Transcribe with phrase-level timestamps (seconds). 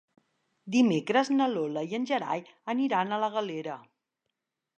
[0.75, 2.43] Dimecres na Lola i en Gerai
[2.75, 3.79] aniran a la Galera.